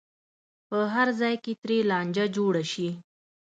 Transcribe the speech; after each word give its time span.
په 0.67 0.77
هر 0.93 1.07
ځای 1.19 1.35
کې 1.43 1.53
ترې 1.61 1.77
لانجه 1.89 2.25
جوړه 2.35 2.63
شي. 2.71 2.89